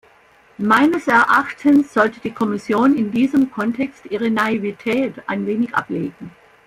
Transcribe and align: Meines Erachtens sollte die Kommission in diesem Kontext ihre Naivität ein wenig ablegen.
Meines 0.57 1.07
Erachtens 1.07 1.93
sollte 1.93 2.19
die 2.21 2.31
Kommission 2.33 2.97
in 2.97 3.11
diesem 3.11 3.51
Kontext 3.51 4.07
ihre 4.07 4.31
Naivität 4.31 5.21
ein 5.27 5.45
wenig 5.45 5.75
ablegen. 5.75 6.31